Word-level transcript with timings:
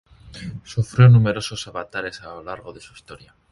Sufrió 0.63 1.09
numerosos 1.09 1.67
avatares 1.67 2.21
a 2.21 2.25
lo 2.33 2.41
largo 2.43 2.73
de 2.73 2.81
su 2.81 2.91
historia. 2.95 3.35